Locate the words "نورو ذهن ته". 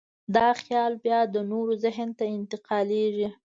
1.51-2.25